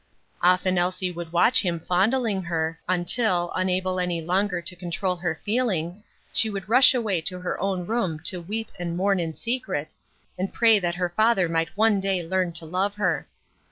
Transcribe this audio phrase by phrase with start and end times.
[0.41, 6.03] Often Elsie would watch him fondling her, until, unable any longer to control her feelings,
[6.33, 9.93] she would rush away to her own room to weep and mourn in secret,
[10.39, 13.27] and pray that her father might some day learn to love her.